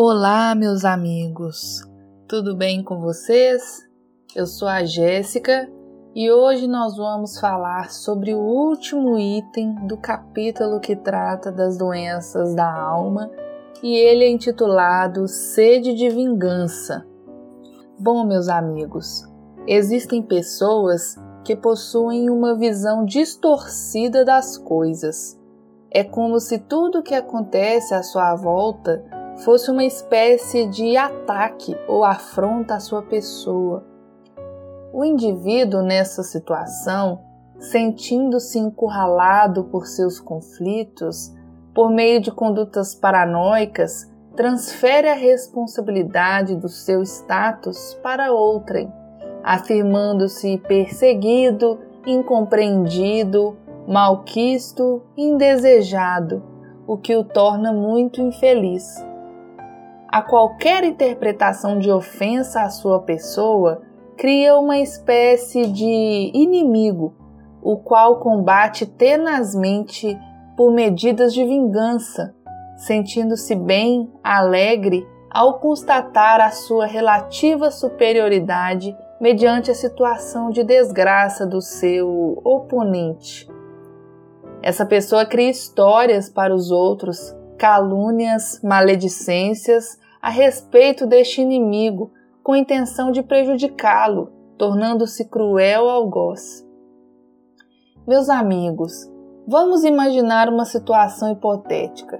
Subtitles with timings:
[0.00, 1.84] Olá, meus amigos,
[2.28, 3.84] tudo bem com vocês?
[4.32, 5.68] Eu sou a Jéssica
[6.14, 12.54] e hoje nós vamos falar sobre o último item do capítulo que trata das doenças
[12.54, 13.28] da alma
[13.82, 17.04] e ele é intitulado Sede de Vingança.
[17.98, 19.24] Bom, meus amigos,
[19.66, 25.36] existem pessoas que possuem uma visão distorcida das coisas.
[25.90, 32.04] É como se tudo que acontece à sua volta fosse uma espécie de ataque ou
[32.04, 33.84] afronta à sua pessoa.
[34.92, 37.20] O indivíduo nessa situação,
[37.58, 41.32] sentindo-se encurralado por seus conflitos,
[41.74, 48.92] por meio de condutas paranoicas, transfere a responsabilidade do seu status para outrem,
[49.42, 56.42] afirmando-se perseguido, incompreendido, malquisto, indesejado,
[56.86, 59.07] o que o torna muito infeliz
[60.08, 63.82] a qualquer interpretação de ofensa à sua pessoa,
[64.16, 67.14] cria uma espécie de inimigo,
[67.62, 70.18] o qual combate tenazmente
[70.56, 72.34] por medidas de vingança,
[72.76, 81.60] sentindo-se bem, alegre ao constatar a sua relativa superioridade mediante a situação de desgraça do
[81.60, 83.46] seu oponente.
[84.62, 93.10] Essa pessoa cria histórias para os outros calúnias, maledicências a respeito deste inimigo com intenção
[93.10, 96.64] de prejudicá-lo, tornando-se cruel algoz.
[98.06, 98.92] Meus amigos,
[99.46, 102.18] vamos imaginar uma situação hipotética.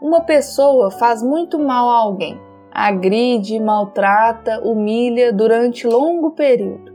[0.00, 2.40] Uma pessoa faz muito mal a alguém,
[2.72, 6.92] agride, maltrata, humilha durante longo período.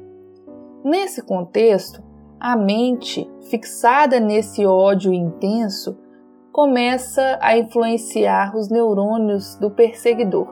[0.83, 2.03] Nesse contexto,
[2.39, 5.97] a mente, fixada nesse ódio intenso,
[6.57, 10.47] começa a influenciar os neurônios do perseguidor.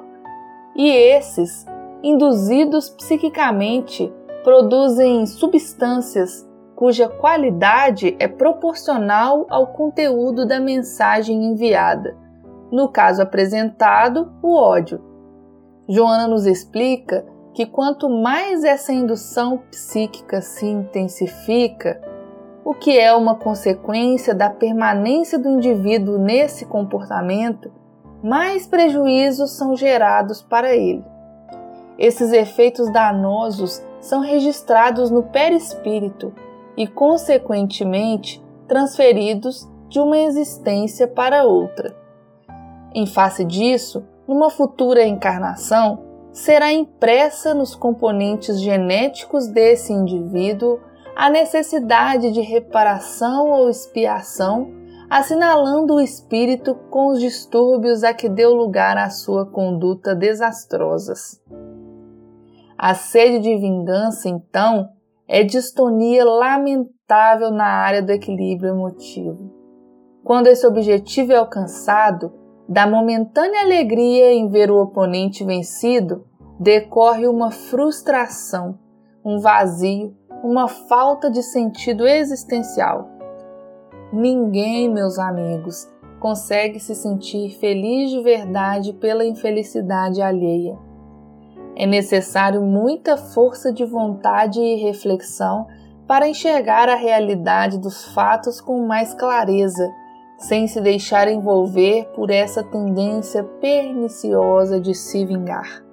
[0.75, 1.65] E esses,
[2.03, 4.13] induzidos psiquicamente,
[4.43, 12.15] produzem substâncias cuja qualidade é proporcional ao conteúdo da mensagem enviada.
[12.71, 15.01] No caso apresentado, o ódio.
[15.89, 21.99] Joana nos explica que quanto mais essa indução psíquica se intensifica,
[22.65, 27.71] o que é uma consequência da permanência do indivíduo nesse comportamento,
[28.23, 31.05] mais prejuízos são gerados para ele.
[31.95, 36.33] Esses efeitos danosos são registrados no perispírito
[36.75, 41.95] e, consequentemente, transferidos de uma existência para outra.
[42.95, 45.99] Em face disso, numa futura encarnação,
[46.33, 50.79] será impressa nos componentes genéticos desse indivíduo
[51.15, 54.69] a necessidade de reparação ou expiação,
[55.09, 61.41] assinalando o espírito com os distúrbios a que deu lugar à sua conduta desastrosas.
[62.77, 64.89] A sede de vingança, então,
[65.27, 69.53] é distonia lamentável na área do equilíbrio emotivo.
[70.23, 72.33] Quando esse objetivo é alcançado,
[72.67, 76.25] da momentânea alegria em ver o oponente vencido,
[76.59, 78.77] decorre uma frustração,
[79.23, 80.15] um vazio,
[80.45, 83.09] uma falta de sentido existencial.
[84.13, 90.77] Ninguém, meus amigos, consegue se sentir feliz de verdade pela infelicidade alheia.
[91.75, 95.65] É necessário muita força de vontade e reflexão
[96.07, 99.91] para enxergar a realidade dos fatos com mais clareza,
[100.37, 105.83] sem se deixar envolver por essa tendência perniciosa de se vingar.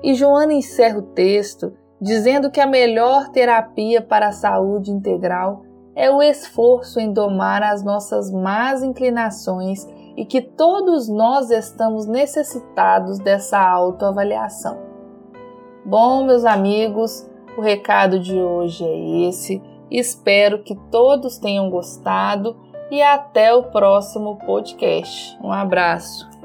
[0.00, 5.62] E Joana encerra o texto dizendo que a melhor terapia para a saúde integral
[5.94, 13.18] é o esforço em domar as nossas más inclinações e que todos nós estamos necessitados
[13.18, 14.78] dessa autoavaliação.
[15.84, 19.62] Bom, meus amigos, o recado de hoje é esse.
[19.90, 22.56] Espero que todos tenham gostado
[22.90, 25.38] e até o próximo podcast.
[25.42, 26.39] Um abraço.